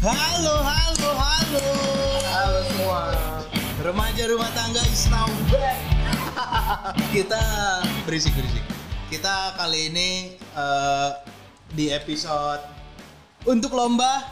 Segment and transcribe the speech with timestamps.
[0.00, 1.64] Halo, halo, halo.
[2.24, 3.04] Halo semua.
[3.84, 5.76] Remaja rumah tangga is now back.
[7.20, 7.36] Kita
[8.08, 8.64] berisik berisik.
[9.12, 11.10] Kita kali ini eh,
[11.76, 12.64] di episode
[13.44, 14.24] untuk lomba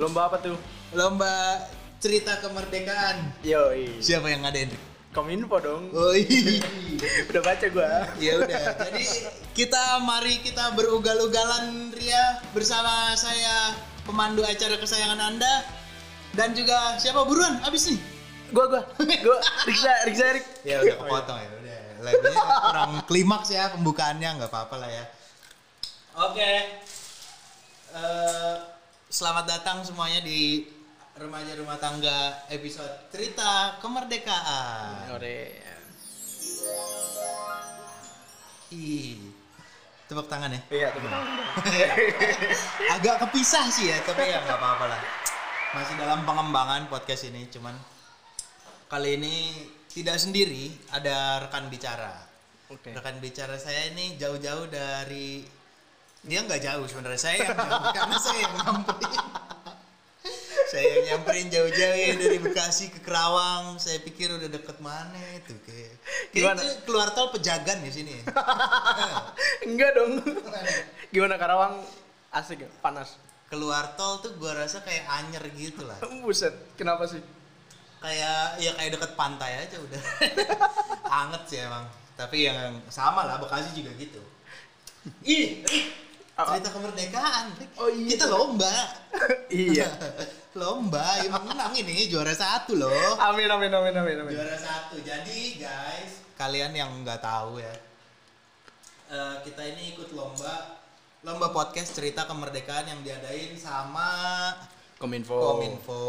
[0.00, 0.56] Lomba apa tuh?
[0.96, 1.68] lomba
[2.00, 3.44] cerita kemerdekaan.
[3.44, 4.00] Yoi.
[4.00, 4.72] Siapa yang ngadain?
[5.12, 5.92] Kominfo dong.
[5.92, 6.16] Oh.
[7.28, 8.08] Udah baca gua.
[8.16, 8.88] Ya udah.
[8.88, 9.04] Jadi
[9.52, 13.76] kita mari kita berugal-ugalan Ria bersama saya
[14.08, 15.68] pemandu acara kesayangan Anda
[16.32, 18.00] dan juga siapa buruan abis nih.
[18.48, 18.82] Gua gua.
[18.96, 20.46] Gua Riksa Riksa Rik.
[20.64, 21.78] Ya udah kepotong ya udah.
[21.98, 25.04] Lagunya kurang klimaks ya pembukaannya nggak apa-apa lah ya.
[26.24, 26.52] Oke.
[27.88, 28.54] Eh,
[29.12, 30.64] selamat datang semuanya di
[31.18, 35.12] remaja rumah tangga episode cerita kemerdekaan.
[35.12, 35.60] Ore.
[38.72, 39.27] Ih.
[40.08, 40.60] Tepuk tangan ya.
[40.72, 41.04] Iya, tuh.
[42.96, 45.00] Agak kepisah sih ya, tapi ya nggak apa-apa lah.
[45.76, 47.76] Masih dalam pengembangan podcast ini, cuman
[48.88, 52.24] kali ini tidak sendiri, ada rekan bicara.
[52.72, 52.96] Oke.
[52.96, 55.44] Rekan bicara saya ini jauh-jauh dari
[56.24, 59.27] dia nggak jauh sebenarnya saya yang jauh karena saya yang nyamperin.
[60.78, 63.82] Saya yang nyamperin jauh-jauh ya dari Bekasi ke Kerawang.
[63.82, 65.98] Saya pikir udah deket mana itu kayak.
[66.30, 66.62] Gimana?
[66.62, 68.14] Kayaknya keluar tol pejagan ya sini.
[69.66, 70.22] Enggak dong.
[71.10, 71.82] Gimana Karawang?
[72.30, 72.70] Asik ya?
[72.78, 73.18] Panas.
[73.48, 75.96] keluar tol tuh gua rasa kayak anyer gitu lah.
[76.22, 76.54] Buset.
[76.78, 77.18] Kenapa sih?
[77.98, 80.02] kayak ya kayak deket pantai aja udah
[81.26, 81.82] anget sih emang
[82.14, 84.22] tapi yang sama lah Bekasi juga gitu
[85.26, 85.66] ih
[86.38, 87.50] cerita kemerdekaan.
[87.82, 88.14] Oh, iya.
[88.14, 88.70] kita lomba
[89.50, 89.90] Iya.
[90.56, 94.32] Lomba yang menang ini juara satu loh Amin amin amin amin amin.
[94.32, 97.74] juara satu jadi guys kalian yang nggak tahu ya
[99.12, 100.80] eh, kita ini ikut lomba
[101.26, 104.08] lomba podcast cerita kemerdekaan yang diadain sama
[104.98, 105.38] Kominfo.
[105.38, 106.06] Kominfo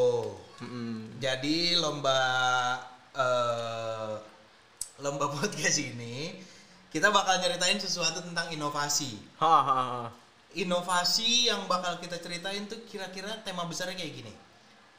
[0.65, 1.21] Mm-mm.
[1.21, 2.19] Jadi lomba
[3.13, 4.13] eh,
[4.99, 6.33] lomba podcast ini
[6.89, 9.13] kita bakal nyeritain sesuatu tentang inovasi.
[9.37, 10.03] Ha ha ha.
[10.57, 14.33] Inovasi yang bakal kita ceritain tuh kira-kira tema besarnya kayak gini.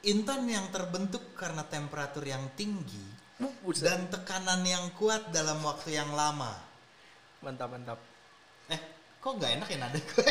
[0.07, 3.03] Intan yang terbentuk karena temperatur yang tinggi
[3.67, 3.85] Buset.
[3.85, 6.55] dan tekanan yang kuat dalam waktu yang lama.
[7.43, 7.99] Mantap mantap.
[8.71, 8.81] Eh,
[9.19, 10.25] kok nggak enak ya nada gue?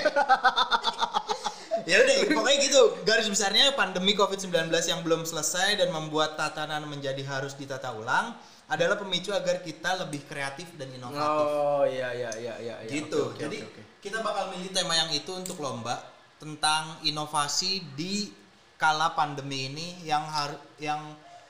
[1.90, 2.81] ya udah, pokoknya gitu.
[3.03, 8.34] Garis besarnya pandemi COVID-19 yang belum selesai dan membuat tatanan menjadi harus ditata ulang
[8.69, 11.46] adalah pemicu agar kita lebih kreatif dan inovatif.
[11.50, 12.75] Oh iya iya iya iya.
[12.85, 12.90] iya.
[12.94, 13.34] gitu.
[13.34, 13.88] Oke, oke, Jadi oke, oke.
[13.99, 15.99] Kita bakal milih tema yang itu untuk lomba
[16.39, 18.31] tentang inovasi di
[18.79, 21.03] kala pandemi ini yang harus yang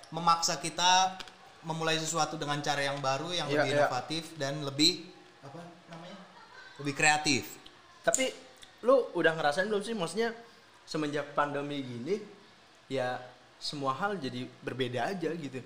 [0.09, 1.13] memaksa kita
[1.61, 3.77] memulai sesuatu dengan cara yang baru yang Iya, lebih iya.
[3.85, 5.05] inovatif dan lebih
[5.45, 5.61] apa
[5.93, 6.17] namanya?
[6.81, 7.43] lebih kreatif.
[8.01, 8.33] Tapi
[8.81, 10.33] lu udah ngerasain belum sih maksudnya
[10.89, 12.17] semenjak pandemi gini
[12.89, 13.21] ya
[13.61, 15.61] semua hal jadi berbeda aja gitu.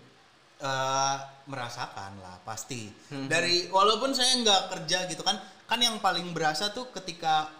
[0.63, 3.27] Eh merasakan lah pasti Hmm.
[3.27, 7.51] dari walaupun saya nggak kerja gitu kan kan yang paling berasa tuh ketika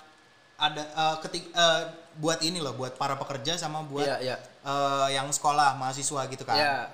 [0.55, 1.81] ada eh ketik eh,
[2.15, 4.35] buat ini loh buat para pekerja sama buat Iya, iya.
[4.39, 6.87] eh, yang sekolah mahasiswa gitu kan Ya,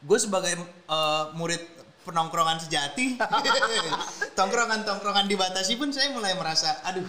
[0.00, 1.62] gue sebagai eh, murid
[2.04, 3.16] penongkrongan sejati
[4.38, 7.08] tongkrongan tongkrongan dibatasi pun saya mulai merasa aduh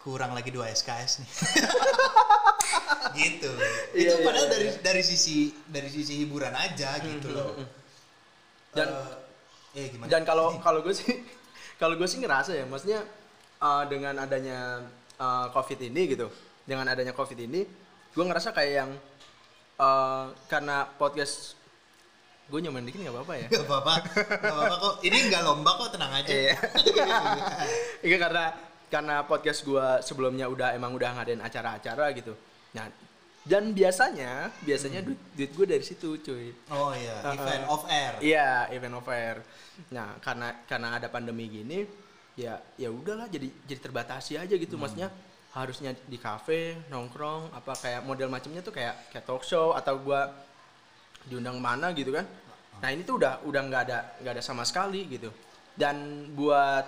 [0.00, 1.28] kurang lagi dua SKS nih
[3.12, 3.50] gitu
[3.92, 7.52] Iya, itu iya, padahal iya, dari dari sisi dari sisi hiburan aja gitu loh.
[8.72, 8.90] Dan-
[9.74, 11.10] Eh, eh gimana dan kalau kalau gue sih
[11.82, 13.02] kalau gue sih ngerasa ya maksudnya
[13.58, 14.86] uh, dengan adanya
[15.18, 16.30] uh, covid ini gitu
[16.62, 17.66] dengan adanya covid ini
[18.14, 18.90] gue ngerasa kayak yang
[19.76, 21.58] uh, karena podcast
[22.46, 23.92] gue nyaman dikit nggak apa-apa ya Gak apa-apa,
[24.46, 24.94] apa-apa kok.
[25.00, 26.28] Ini nggak lomba kok, tenang aja.
[26.28, 26.54] Iya.
[28.06, 28.44] Iya karena
[28.92, 32.36] karena podcast gua sebelumnya udah emang udah ngadain acara-acara gitu.
[32.74, 32.86] Nah,
[33.44, 36.50] dan biasanya biasanya duit, duit gue dari situ, cuy.
[36.72, 37.34] Oh iya, Uh-uh.
[37.38, 38.12] event off air.
[38.20, 39.36] Iya, event of air.
[39.92, 41.86] Nah, karena karena ada pandemi gini,
[42.34, 45.06] ya ya udahlah jadi jadi terbatasi aja gitu maksudnya
[45.54, 50.34] harusnya di kafe nongkrong apa kayak model macamnya tuh kayak kayak talk show atau gua
[51.30, 52.26] diundang mana gitu kan
[52.82, 55.30] nah ini tuh udah udah nggak ada nggak ada sama sekali gitu
[55.78, 56.84] dan buat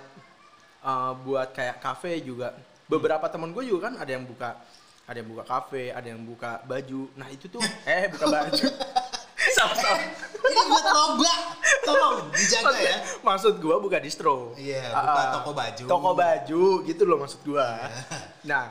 [0.83, 2.59] uh, buat kayak kafe juga
[2.91, 4.59] beberapa teman gue juga kan ada yang buka
[5.07, 8.67] ada yang buka kafe ada yang buka baju nah itu tuh eh buka baju
[9.57, 10.03] sama-sama
[10.47, 11.35] Ini buat lomba.
[11.83, 12.99] Tolong dijaga ya.
[13.23, 14.55] maksud gua buka distro.
[14.55, 15.33] Iya, Ah, buka ah.
[15.39, 15.85] toko baju.
[15.87, 17.67] Toko baju gitu loh maksud gua.
[18.51, 18.71] Nah,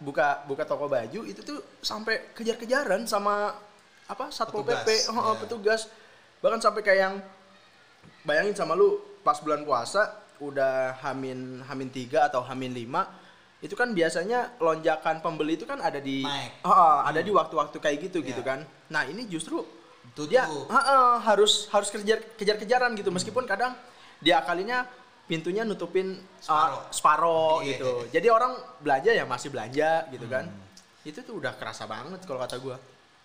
[0.00, 3.56] buka buka toko baju itu tuh sampai kejar-kejaran sama
[4.04, 5.40] apa Satpol PP, oh, iya.
[5.40, 5.88] petugas.
[6.44, 7.14] Bahkan sampai kayak yang
[8.28, 10.12] bayangin sama lu pas bulan puasa
[10.44, 13.23] udah hamin hamin 3 atau hamin 5
[13.64, 16.60] itu kan biasanya lonjakan pembeli itu kan ada di Naik.
[16.60, 18.28] Ah, ah, ada di waktu-waktu kayak gitu Iya.
[18.30, 19.64] gitu kan nah ini justru
[20.12, 20.28] Tutup.
[20.28, 23.72] dia ah, ah, harus harus kejar kejar-kejaran gitu meskipun kadang
[24.20, 24.84] dia kalinya
[25.24, 26.76] pintunya nutupin Separoh.
[26.76, 27.68] uh, separoh Iya.
[27.72, 30.60] gitu jadi orang belanja ya masih belanja gitu kan Hmm.
[31.02, 32.76] itu tuh udah kerasa banget kalau kata gua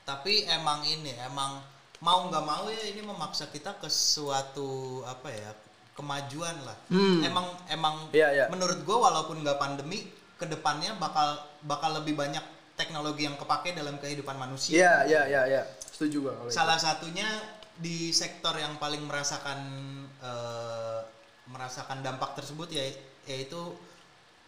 [0.02, 1.60] tapi emang ini emang
[2.00, 5.52] mau nggak mau ya ini memaksa kita ke suatu apa ya
[5.92, 7.20] kemajuan lah Hmm.
[7.22, 8.46] emang emang Iya, iya.
[8.48, 10.08] menurut gua walaupun nggak pandemi
[10.40, 12.42] ke depannya bakal bakal lebih banyak
[12.74, 16.56] teknologi yang kepake dalam kehidupan manusia iya iya iya iya setuju gua kalau itu.
[16.56, 17.28] salah satunya
[17.76, 19.60] di sektor yang paling merasakan
[20.24, 21.00] eh,
[21.52, 22.84] merasakan dampak tersebut ya
[23.28, 23.60] yaitu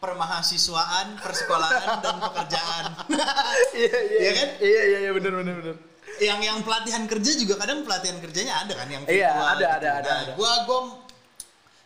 [0.02, 2.84] permahasiswaan persekolahan dan pekerjaan
[3.78, 4.50] iya iya Iya kan?
[4.64, 5.76] iya iya iya bener bener bener
[6.22, 9.70] yang yang pelatihan kerja juga kadang pelatihan kerjanya ada kan yang Iya, virtual ada, gitu.
[9.78, 10.34] ada, ada, Nah, ada.
[10.38, 10.80] gua gua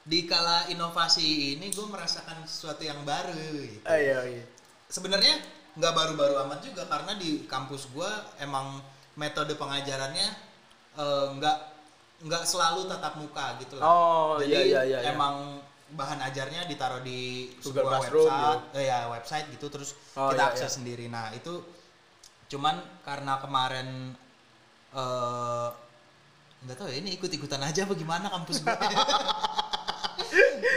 [0.05, 3.33] di kala inovasi ini gue merasakan sesuatu yang baru
[3.65, 3.81] gitu.
[3.89, 4.45] Ah, iya iya
[4.85, 5.41] sebenarnya
[5.75, 8.07] nggak baru-baru amat juga karena di kampus gua
[8.39, 8.79] emang
[9.19, 10.27] metode pengajarannya
[10.95, 11.57] eh, nggak
[12.23, 15.11] nggak selalu tatap muka gitu lah Oh, jadi iya, iya, iya, iya.
[15.11, 15.59] emang
[15.91, 20.43] bahan ajarnya ditaruh di Google sebuah Classroom, website eh, ya website gitu terus Oh, kita
[20.47, 20.75] iya, akses iya.
[20.79, 21.53] sendiri nah itu
[22.47, 24.15] cuman karena kemarin
[24.95, 25.67] eh
[26.65, 28.71] nggak tahu ya ini ikut-ikutan aja apa gimana kampus gue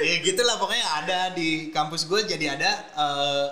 [0.01, 3.47] ya gitulah pokoknya ada di kampus gue jadi ada eh,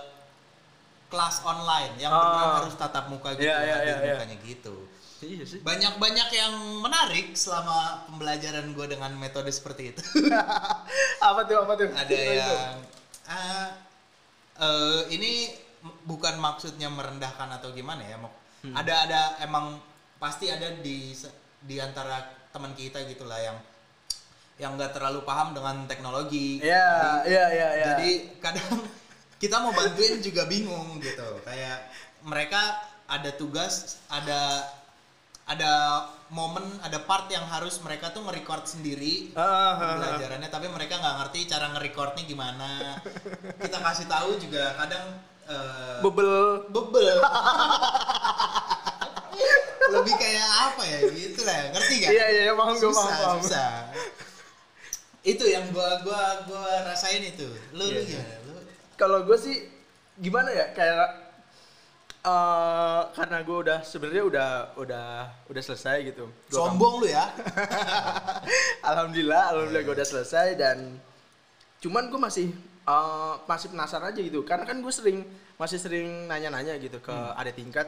[1.06, 2.58] kelas online yang Oh.
[2.62, 4.14] harus tatap muka gitu Iya, iya, iya, iya.
[4.18, 4.74] mukanya gitu
[5.22, 10.02] iya banyak-banyak yang menarik selama pembelajaran gue dengan metode seperti itu
[11.28, 12.76] apa tuh apa tuh ada yang
[13.26, 13.68] ah,
[14.58, 15.54] eh, ini
[16.04, 18.18] bukan maksudnya merendahkan atau gimana ya.
[18.18, 18.74] Hmm.
[18.74, 19.78] ada ada emang
[20.18, 21.14] pasti ada di
[21.62, 22.18] di antara
[22.50, 23.54] teman kita gitulah yang
[24.56, 26.64] yang nggak terlalu paham dengan teknologi.
[26.64, 27.86] Iya, iya, iya, iya.
[27.92, 28.10] jadi
[28.40, 28.88] kadang
[29.42, 31.44] kita mau bantuin juga bingung gitu.
[31.44, 31.92] Kayak
[32.24, 34.64] mereka ada tugas ada
[35.46, 35.72] ada
[36.34, 39.72] momen ada part yang harus mereka tuh nge-record sendiri Ah, ah, ah.
[39.78, 42.98] pembelajarannya tapi mereka nggak ngerti cara nge-recordnya gimana.
[43.60, 46.66] Kita kasih tahu juga kadang eh, bebel.
[46.72, 47.18] Bebel.
[49.86, 50.98] Lebih kayak apa ya?
[51.14, 53.38] Gitu lah ngerti gak iya iya paham gue paham.
[53.38, 53.86] susah
[55.26, 57.46] itu yang gua gua gua rasain itu.
[57.74, 58.02] Lu lu Iya.
[58.06, 58.34] gimana?
[58.46, 58.54] Lu?
[58.94, 59.56] Kalau gue sih
[60.16, 60.70] gimana ya?
[60.70, 61.26] Kayak
[62.22, 65.06] eh karena gue udah sebenarnya udah udah
[65.46, 66.26] udah selesai gitu.
[66.48, 67.26] Gua sombong lu ya?
[68.90, 70.98] Alhamdulillah alhamdulillah gue udah selesai dan
[71.78, 72.46] cuman gue masih
[72.86, 74.42] eh, masih penasaran aja gitu.
[74.42, 75.22] Karena kan gue sering
[75.56, 77.86] masih sering nanya-nanya gitu ke ada tingkat.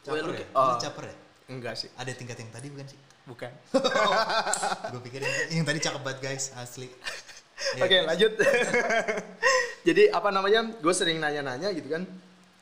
[0.00, 0.46] Caper lu- ya?
[0.48, 1.16] Lu caper ya?
[1.48, 1.88] Enggak sih.
[1.94, 3.52] Ada tingkat yang tadi bukan sih bukan
[4.90, 6.88] gue pikir yang, yang tadi cakep banget guys asli
[7.74, 8.06] Iya, Oke terus?
[8.06, 8.32] lanjut.
[9.88, 10.60] Jadi apa namanya?
[10.78, 12.06] Gue sering nanya-nanya gitu kan.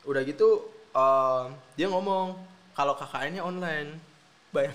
[0.03, 1.43] Udah gitu eh,
[1.77, 2.33] dia ngomong
[2.73, 3.93] kalau KKN-nya online.
[4.49, 4.73] Bayang.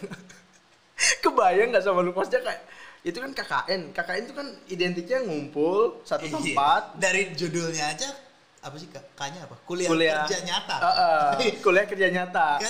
[1.18, 2.62] Kebayang nggak sama lu posnya kayak
[3.02, 3.90] itu kan KKN.
[3.90, 6.38] KKN itu kan identiknya ngumpul satu Iya.
[6.54, 6.82] tempat.
[6.96, 8.14] dari judulnya aja
[8.62, 10.94] apa sih K- K-nya apa kuliah, Kuliah kerja nyata Eh,
[11.42, 12.62] eh, kuliah kerja nyata.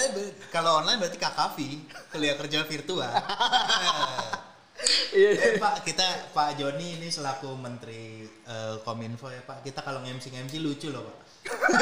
[0.48, 1.56] Kalau online berarti KKV
[2.08, 3.12] kuliah kerja virtual
[5.12, 5.30] Iya.
[5.36, 6.02] Eh, Pak, kita
[6.32, 9.62] Pak Joni ini selaku Menteri eh, Kominfo ya Pak.
[9.62, 11.16] Kita kalau ngemsi ngemsi lucu loh Pak.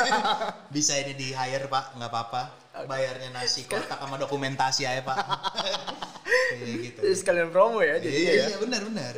[0.75, 2.43] Bisa ini di hire Pak, nggak apa-apa.
[2.85, 5.17] Bayarnya nasi kotak sama dokumentasi aja Pak.
[6.51, 6.99] Kayak gitu.
[7.15, 8.45] Sekalian promo ya Iya, jadinya ya.
[8.47, 9.13] iya benar benar.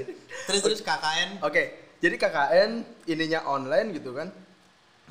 [0.46, 1.42] Terus terus KKN.
[1.42, 1.62] Oke,
[1.98, 2.70] jadi KKN
[3.08, 4.30] ininya online gitu kan.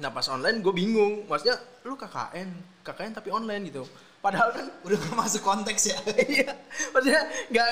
[0.02, 2.50] Nah pas online gue bingung, maksudnya lu KKN,
[2.82, 3.86] KKN tapi online gitu.
[4.18, 5.98] Padahal kan Udah nggak masuk konteks ya.
[6.42, 6.52] iya,
[6.90, 7.22] maksudnya
[7.54, 7.68] nggak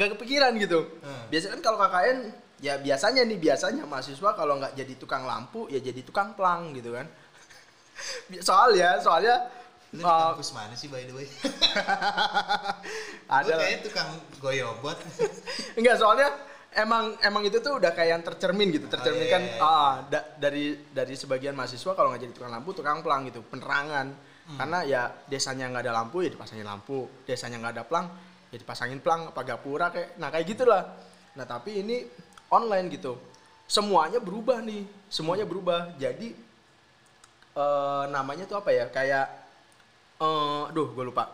[0.00, 0.80] nggak kepikiran gitu.
[1.04, 1.28] Hmm.
[1.28, 2.18] Biasanya kan kalau KKN
[2.64, 6.96] ya biasanya nih biasanya mahasiswa kalau nggak jadi tukang lampu ya jadi tukang plang gitu
[6.96, 7.04] kan.
[8.48, 9.52] Soalnya soalnya
[9.94, 11.28] Lu di uh, kampus mana sih by the way?
[13.30, 14.08] ada Gue kayak tukang
[14.42, 14.98] goyobot.
[15.78, 16.28] Enggak, soalnya
[16.76, 19.64] emang emang itu tuh udah kayak yang tercermin gitu, tercermin iya, kan iya, iya.
[19.64, 24.06] ah, da- dari dari sebagian mahasiswa kalau nggak jadi tukang lampu, tukang pelang gitu, penerangan.
[24.46, 24.58] Hmm.
[24.62, 28.06] Karena ya desanya nggak ada lampu ya dipasangin lampu, desanya nggak ada pelang
[28.52, 30.82] ya dipasangin pelang apa gapura kayak nah kayak gitulah.
[31.36, 32.06] Nah, tapi ini
[32.48, 33.18] online gitu.
[33.66, 35.92] Semuanya berubah nih, semuanya berubah.
[35.98, 36.32] Jadi
[37.56, 38.86] eh namanya tuh apa ya?
[38.92, 39.26] Kayak
[40.22, 41.32] eh duh, gue lupa.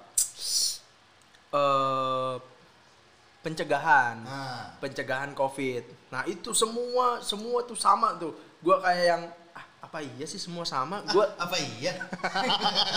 [1.53, 2.35] Eh
[3.43, 4.23] pencegahan.
[4.23, 5.83] Nah, pencegahan covid.
[6.15, 8.33] Nah itu semua semua tuh sama tuh.
[8.63, 9.23] Gua kayak yang
[9.53, 11.03] ah, apa iya sih semua sama?
[11.11, 11.99] Gua apa iya?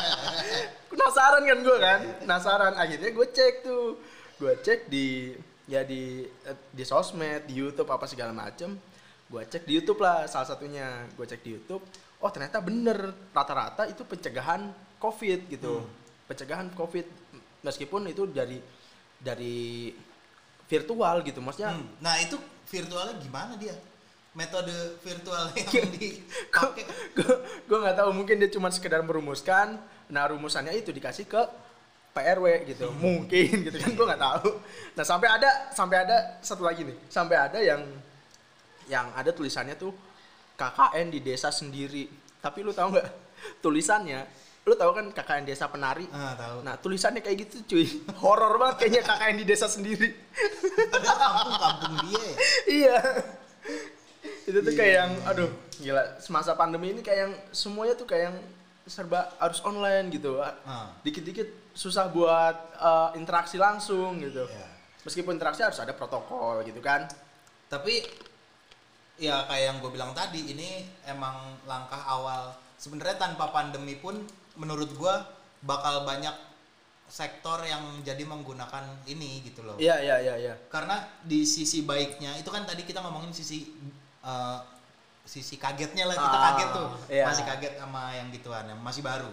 [0.94, 2.00] penasaran kan gua kan?
[2.22, 2.74] Penasaran.
[2.78, 3.98] Akhirnya gue cek tuh.
[4.38, 5.34] Gue cek di
[5.66, 8.78] ya di eh, di sosmed di YouTube apa segala macem.
[9.26, 11.10] Gue cek di YouTube lah salah satunya.
[11.18, 11.82] Gue cek di YouTube
[12.22, 13.10] oh ternyata bener.
[13.34, 14.70] Rata-rata itu pencegahan
[15.02, 15.82] covid gitu.
[15.82, 16.04] Hmm.
[16.30, 17.06] pencegahan covid.
[17.66, 18.62] Meskipun itu dari
[19.18, 19.90] dari
[20.66, 22.36] virtual gitu maksudnya Hmm, Nah itu
[22.70, 23.76] virtualnya gimana dia?
[24.36, 26.84] Metode virtual yang dipakai.
[27.64, 29.80] gue nggak tahu mungkin dia cuma sekedar merumuskan.
[30.12, 31.40] Nah rumusannya itu dikasih ke
[32.12, 32.92] PRW gitu.
[33.00, 34.50] Mungkin gitu kan gue nggak tahu.
[35.00, 36.98] Nah sampai ada sampai ada satu lagi nih.
[37.08, 37.80] Sampai ada yang
[38.92, 39.96] yang ada tulisannya tuh
[40.60, 42.12] KKN di desa sendiri.
[42.44, 43.08] Tapi lu tahu nggak?
[43.64, 44.28] Tulisannya
[44.66, 46.58] lu tahu kan KKN desa penari Ah, tahu.
[46.62, 47.86] nah tulisannya kayak gitu cuy
[48.22, 50.10] horor banget kayaknya KKN di desa sendiri
[50.88, 52.34] Padahal kampung-kampung dia ya.
[52.82, 52.98] iya
[54.44, 55.30] itu tuh kayak yang iya.
[55.30, 58.38] aduh gila semasa pandemi ini kayak yang semuanya tuh kayak yang
[58.86, 60.90] serba harus online gitu Ah.
[61.02, 64.66] dikit-dikit susah buat eh, interaksi langsung gitu Iya.
[65.02, 67.06] meskipun interaksi harus ada protokol gitu kan
[67.66, 68.02] Tapi
[69.18, 72.54] ya kayak yang gue bilang tadi ini emang langkah awal.
[72.76, 74.22] Sebenarnya tanpa pandemi pun
[74.56, 75.16] menurut gue
[75.62, 76.34] bakal banyak
[77.06, 79.78] sektor yang jadi menggunakan ini gitu loh.
[79.78, 83.70] iya iya iya iya Karena di sisi baiknya itu kan tadi kita ngomongin sisi
[84.22, 84.60] eh,
[85.22, 87.26] sisi kagetnya lah kita Ah, kaget tuh iya.
[87.26, 89.30] masih kaget sama yang gituan yang masih baru.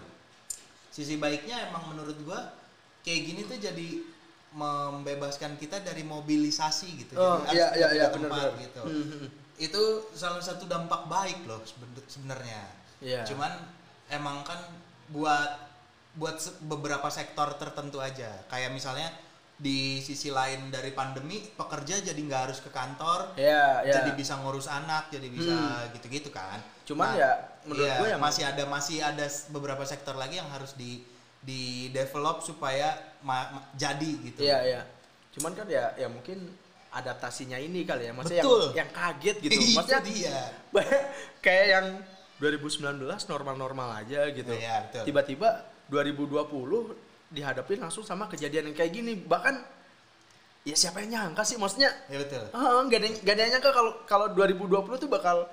[0.89, 2.53] Sisi baiknya emang menurut gua
[3.01, 4.05] kayak gini tuh jadi
[4.53, 7.13] membebaskan kita dari mobilisasi gitu.
[7.17, 8.61] Oh, Jadi iya, iya, iya, tempat benar-benar.
[8.61, 8.83] gitu.
[8.85, 9.27] Hmm, hmm.
[9.59, 12.61] Itu salah satu dampak baik loh seben- sebenarnya.
[13.01, 13.25] Iya.
[13.25, 13.49] Cuman
[14.09, 14.61] emang kan
[15.13, 15.51] buat
[16.13, 18.29] buat beberapa sektor tertentu aja.
[18.49, 19.09] Kayak misalnya
[19.57, 24.35] di sisi lain dari pandemi pekerja jadi nggak harus ke kantor, iya iya jadi bisa
[24.37, 25.55] ngurus anak, jadi bisa
[25.93, 26.59] gitu-gitu kan.
[26.83, 30.51] Cuman Nah, ya, menurut iya, gue yang- masih ada masih ada beberapa sektor lagi yang
[30.51, 31.05] harus di
[31.39, 34.43] di develop supaya ma- ma- jadi gitu.
[34.43, 34.83] iya iya
[35.33, 36.39] cuman kan ya ya mungkin
[36.91, 38.63] adaptasinya ini kali ya maksudnya Betul.
[38.71, 40.39] yang, yang kaget gitu Itu maksudnya dia.
[41.45, 41.87] kayak yang
[42.43, 44.51] 2019 normal-normal aja gitu.
[44.51, 45.03] Iya, betul.
[45.07, 45.49] Tiba-tiba
[45.87, 46.99] 2020
[47.31, 49.15] dihadapin langsung sama kejadian yang kayak gini.
[49.15, 49.55] Bahkan
[50.63, 52.43] ya siapa yang nyangka sih maksudnya Ya betul.
[52.51, 55.47] gak ada yang- gak ada yang nyangka kalau kalau 2020 tuh bakal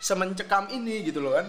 [0.00, 1.48] semencekam ini gitu loh kan.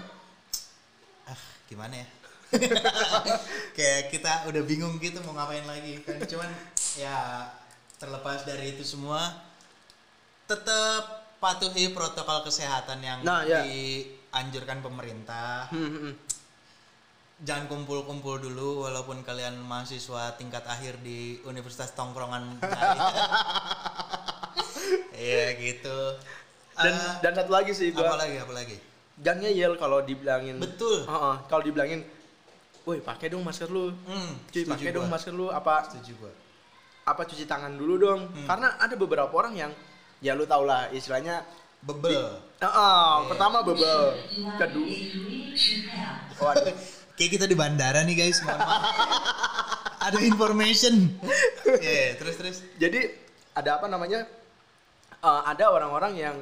[1.25, 2.07] ah gimana ya
[3.75, 6.47] kayak kita udah bingung gitu mau ngapain lagi kan cuman
[6.95, 7.49] ya
[7.97, 9.43] terlepas dari itu semua
[10.45, 11.03] tetap
[11.35, 13.65] patuhi protokol kesehatan yang Nah, ya.
[14.35, 15.71] Dianjurkan pemerintah.
[15.71, 16.13] Hmm, hmm, hmm.
[17.47, 22.59] jangan kumpul-kumpul dulu walaupun kalian mahasiswa tingkat akhir di Universitas Tongkrongan
[25.15, 25.99] Iya gitu.
[26.75, 28.75] Dan Eh, dan satu lagi sih apa gua lagi apa lagi?
[29.23, 30.59] Jangan ngeyel kalau dibilangin.
[30.59, 31.07] Betul.
[31.07, 32.03] Heeh, kalau dibilangin
[32.83, 33.95] woi pakai dong masker lu.
[34.03, 36.33] Hmm, cuy pakai dong masker lu apa setuju gua.
[37.05, 38.21] apa cuci tangan dulu dong.
[38.33, 38.47] Hmm.
[38.49, 39.71] karena ada beberapa orang yang
[40.25, 41.45] ya lu tau lah istilahnya
[41.85, 43.29] bebel ah, Iya.
[43.29, 44.01] pertama bebel
[44.57, 44.95] kedua
[46.41, 46.75] waduh
[47.15, 48.43] Kayak kita di bandara nih guys.
[50.03, 51.15] Ada information.
[51.63, 52.57] Iya, terus terus.
[52.75, 53.07] jadi
[53.55, 54.27] ada apa namanya
[55.23, 56.37] Eh, ada orang-orang yang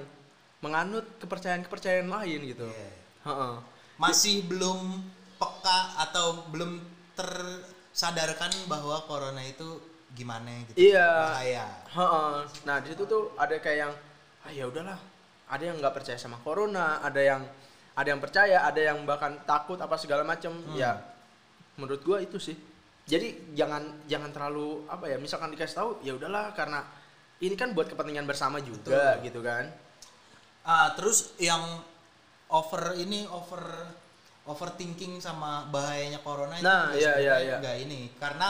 [0.60, 2.90] menganut kepercayaan-kepercayaan lain gitu Iya.
[3.24, 3.54] Heeh.
[3.96, 5.06] Masih belum
[5.38, 6.82] peka atau belum
[7.14, 9.78] tersadarkan bahwa corona itu
[10.12, 10.90] gimana gitu.
[10.92, 11.08] Iya.
[11.32, 11.66] Bahaya.
[11.88, 12.34] Heeh.
[12.66, 13.94] nah di situ tuh ada kayak yang
[14.42, 15.00] ah ya udahlah
[15.48, 17.42] ada yang nggak percaya sama corona ada yang
[17.94, 20.74] ada yang percaya ada yang bahkan takut apa segala macam Hmm.
[20.74, 20.98] ya
[21.76, 22.58] menurut gua itu sih
[23.04, 26.82] jadi jangan jangan terlalu apa ya misalkan dikasih tahu ya udahlah karena
[27.44, 29.26] ini kan buat kepentingan bersama juga Betul.
[29.28, 29.66] gitu kan
[30.64, 31.60] Ah, terus yang
[32.48, 33.60] over ini over
[34.48, 37.56] overthinking sama bahayanya corona itu Nah, juga iya, iya, sebenarnya iya.
[37.60, 38.50] nggak ini karena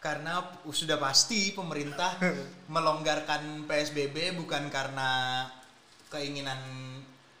[0.00, 0.34] karena
[0.64, 2.16] sudah pasti pemerintah
[2.72, 5.44] melonggarkan PSBB bukan karena
[6.12, 6.60] keinginan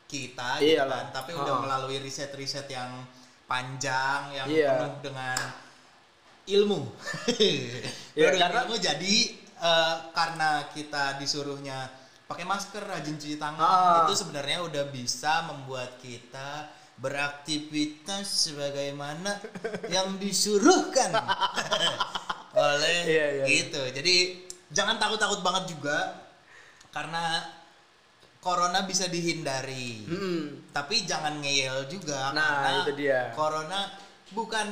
[0.08, 1.12] kita gitu Iyalah.
[1.12, 1.62] kan, tapi udah Ha.
[1.62, 3.04] melalui riset-riset yang
[3.44, 4.68] panjang yang Iya.
[4.72, 5.38] penuh dengan
[6.44, 6.80] ilmu.
[8.16, 9.14] Dengan karena- ilmu jadi
[9.62, 11.86] eh, karena kita disuruhnya
[12.24, 14.02] pakai masker, rajin cuci tangan, Ah.
[14.02, 16.66] itu sebenarnya udah bisa membuat kita
[16.98, 19.38] beraktivitas sebagaimana
[19.94, 21.12] yang disuruhkan
[22.54, 23.80] oleh Iya, iya, gitu.
[23.86, 24.16] Jadi
[24.68, 26.20] jangan takut-takut banget juga
[26.90, 27.40] karena
[28.42, 30.02] corona bisa dihindari.
[30.02, 30.66] Mm-mm.
[30.74, 33.30] Tapi jangan ngeyel juga Nah, karena itu dia.
[33.38, 33.86] corona
[34.34, 34.68] bukan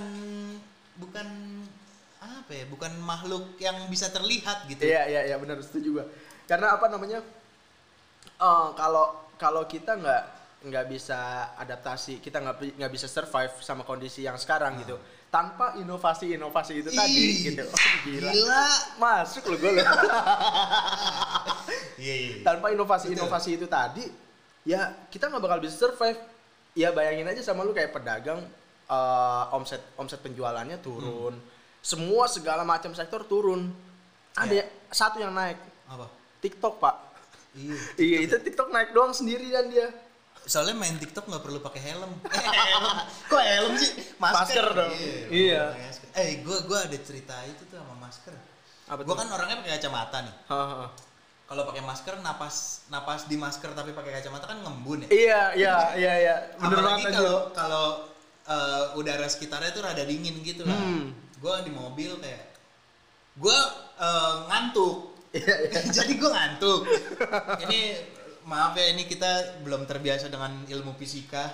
[0.99, 1.27] bukan
[2.19, 2.67] apa ya?
[2.67, 4.83] Bukan makhluk yang bisa terlihat gitu.
[4.83, 6.07] Iya iya iya benar setuju gua.
[6.45, 7.23] Karena apa namanya?
[8.41, 9.07] eh, kalau
[9.39, 10.23] kalau kita nggak
[10.61, 14.99] nggak bisa adaptasi, kita nggak nggak bisa survive sama kondisi yang sekarang gitu.
[15.31, 17.63] Tanpa inovasi-inovasi itu tadi Ih, gitu.
[17.63, 18.31] Oh, gila.
[18.35, 18.65] Gila.
[18.99, 19.79] Masuk lo gue
[22.01, 22.35] Iya, iya.
[22.41, 24.09] Tanpa inovasi-inovasi itu tadi
[24.63, 26.17] ya kita nggak bakal bisa survive
[26.73, 28.41] ya bayangin aja sama lu kayak pedagang
[28.87, 31.37] eh, omset omset penjualannya turun
[31.81, 33.69] semua segala macam sektor turun
[34.33, 34.63] ada Ya.
[34.63, 36.09] ya- satu yang naik Apa?
[36.41, 36.97] TikTok pak
[37.51, 37.77] Iya.
[37.99, 39.89] iya itu TikTok naik doang sendiri dan dia
[40.41, 42.17] Soalnya main TikTok nggak perlu pakai helm.
[42.25, 42.33] Eh,
[42.65, 42.85] helm.
[43.29, 43.93] Kok helm sih?
[44.17, 44.89] Masker dong.
[44.91, 45.21] Iya.
[45.29, 45.65] Iya.
[45.77, 46.07] masker.
[46.17, 48.33] Eh, gua gua ada cerita itu tuh sama masker.
[48.89, 50.35] apa Gua kan orangnya pakai kacamata nih.
[51.51, 55.09] Kalau pakai masker napas napas di masker tapi pakai kacamata kan ngembun ya.
[55.11, 57.87] iya iya iya iya bener Apalagi banget kalau kalau
[58.47, 60.73] eh, udara sekitarnya tuh rada dingin gitu lah.
[60.73, 61.11] Hmm.
[61.39, 62.55] Gua di mobil kayak
[63.35, 63.59] gua
[63.99, 65.19] eh, ngantuk.
[65.33, 66.81] iya iya Jadi gua ngantuk.
[67.67, 67.81] Ini
[68.41, 69.31] maaf ya ini kita
[69.61, 71.51] belum terbiasa dengan ilmu fisika.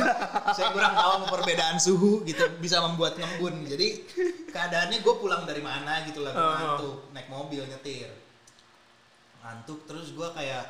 [0.56, 3.64] Saya kurang tahu perbedaan suhu gitu bisa membuat ngembun.
[3.64, 4.04] Jadi
[4.48, 6.52] keadaannya gue pulang dari mana gitu lah, gua Oh.
[6.52, 8.12] ngantuk, naik mobil nyetir.
[9.48, 10.68] Ngantuk terus gua kayak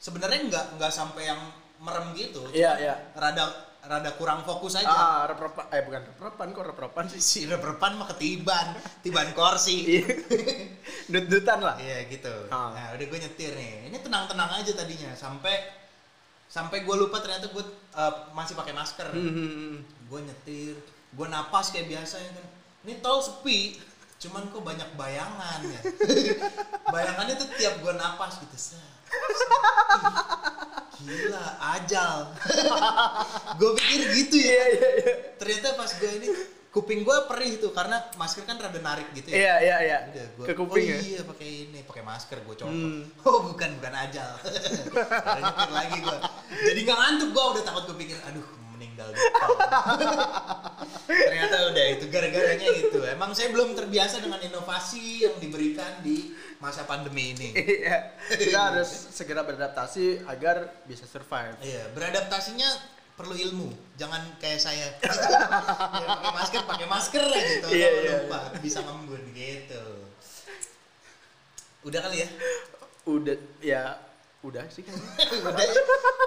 [0.00, 1.40] sebenarnya nggak nggak sampai yang
[1.84, 2.40] merem gitu.
[2.56, 2.94] Iya, cuman iya.
[3.12, 3.44] Rada
[3.86, 4.88] rada kurang fokus aja.
[4.90, 9.84] ah rep-repan eh bukan rep-repan kok rep-repan sih Si reperpan mah ketiban, tiban kursi.
[10.00, 10.04] Iya.
[11.06, 12.34] dut-dutan lah Iya gitu.
[12.50, 12.74] Ah.
[12.74, 13.92] Nah udah gue nyetir nih.
[13.92, 15.54] Ini tenang-tenang aja tadinya sampai
[16.50, 19.06] sampai gue lupa ternyata gue uh, masih pakai masker.
[19.12, 19.84] Hmm.
[20.10, 20.74] Gue nyetir,
[21.14, 22.46] gue napas kayak biasa ya kan.
[22.86, 23.78] Ini tol sepi,
[24.26, 25.80] cuman kok banyak bayangan ya.
[26.90, 28.56] Bayangannya tuh tiap gue napas gitu.
[31.06, 31.46] Gila,
[31.78, 32.34] ajal.
[33.60, 34.50] gue pikir gitu ya.
[34.50, 36.28] iya iya iya Ternyata pas gue ini
[36.74, 39.36] kuping gue perih tuh karena masker kan rada narik gitu ya.
[39.36, 42.54] iya iya iya Udah, gua, ke kuping oh ya iya pakai ini, pakai masker gue
[42.58, 42.74] copot.
[42.74, 43.00] Hmm.
[43.24, 44.30] Oh bukan bukan ajal.
[45.78, 46.18] Lagi gue.
[46.66, 49.56] Jadi nggak ngantuk gue udah takut gue pikir, aduh meninggal di tol.
[51.08, 53.00] Ternyata udah itu gara-garanya itu.
[53.08, 57.48] Emang saya belum terbiasa dengan inovasi yang diberikan di masa pandemi ini.
[57.56, 62.68] iya kita harus segera beradaptasi agar bisa survive Iya, beradaptasinya
[63.16, 63.72] perlu ilmu.
[63.96, 64.86] Jangan kayak saya.
[65.00, 67.66] Ya, pakai masker, pakai masker aja gitu.
[67.72, 69.84] Iya, iya, lupa bisa ngembun gitu.
[71.88, 72.28] Udah kali ya?
[73.06, 73.94] udah ya
[74.46, 75.10] udah sih kayaknya
[75.50, 75.82] Udah ya?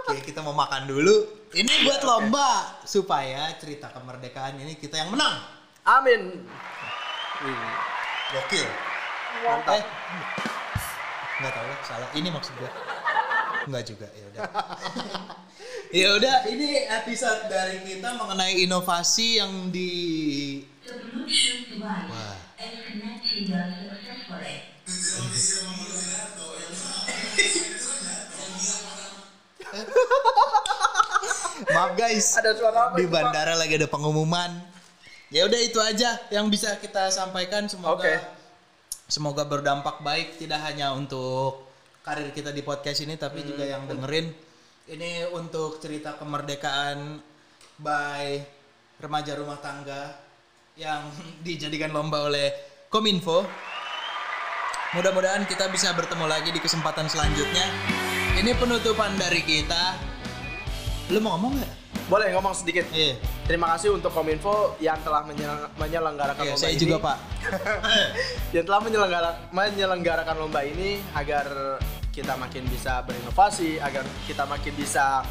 [0.10, 1.48] Oke, kita mau makan dulu.
[1.56, 5.40] Ini buat lomba supaya cerita kemerdekaan ini kita yang menang.
[5.88, 6.44] amin
[8.30, 8.68] Gokil.
[9.48, 9.84] mantap Eh,
[11.40, 12.10] nggak tahu lah, salah.
[12.12, 12.72] Ini maksud gua.
[13.64, 14.42] Enggak juga, ya udah.
[16.04, 19.92] ya udah, ini episode dari kita mengenai inovasi yang di
[22.12, 22.38] Wah.
[31.80, 32.36] Maaf guys.
[32.36, 34.52] ada suara apa di bandara lagi ada pengumuman.
[35.32, 38.20] Ya udah itu aja yang bisa kita sampaikan semoga Oke.
[39.08, 41.64] semoga berdampak baik tidak hanya untuk
[42.02, 43.72] karir kita di podcast ini tapi juga Hmm.
[43.72, 44.28] yang dengerin
[44.90, 47.22] ini untuk cerita kemerdekaan
[47.78, 48.44] by
[48.98, 50.20] remaja rumah tangga
[50.76, 51.08] yang
[51.48, 52.52] dijadikan lomba oleh
[52.90, 53.48] Kominfo.
[54.90, 57.70] Mudah-mudahan kita bisa bertemu lagi di kesempatan selanjutnya.
[58.36, 59.96] Ini penutupan dari kita.
[61.10, 61.74] Lu mau ngomong nggak?
[62.10, 63.22] boleh ngomong sedikit Iya.
[63.46, 67.18] terima kasih untuk kominfo yang telah menyel- menyelenggarakan Iya, lomba saya ini juga Pak.
[68.58, 71.78] yang telah menyelenggara, menyelenggarakan lomba ini agar
[72.10, 75.22] kita makin bisa berinovasi, agar kita makin bisa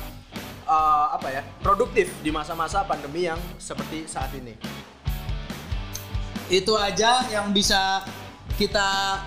[0.62, 4.54] eh, apa ya produktif di masa-masa pandemi yang seperti saat ini.
[6.46, 8.06] Itu aja yang bisa
[8.54, 9.18] kita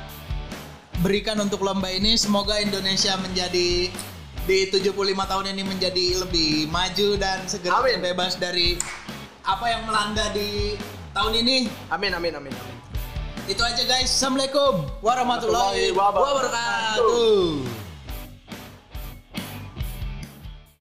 [1.04, 2.16] berikan untuk lomba ini.
[2.16, 3.92] Semoga Indonesia menjadi
[4.52, 8.04] di 75 tahun ini menjadi lebih maju dan segera Amin.
[8.04, 8.76] terbebas dari
[9.48, 10.76] apa yang melanda di
[11.16, 11.72] tahun ini.
[11.88, 12.76] Amin amin amin amin.
[13.48, 14.12] Itu aja guys.
[14.12, 17.81] Assalamualaikum warahmatullahi wabarakatuh.